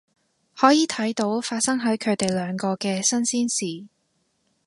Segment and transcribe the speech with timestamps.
[0.55, 3.87] 可以睇到發生喺佢哋兩個嘅新鮮事